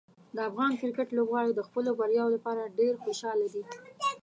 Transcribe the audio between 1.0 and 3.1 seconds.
لوبغاړي د خپلو بریاوو لپاره ډېر